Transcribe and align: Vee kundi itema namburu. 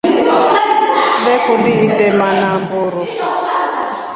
Vee 1.23 1.37
kundi 1.45 1.71
itema 1.87 2.27
namburu. 2.39 3.03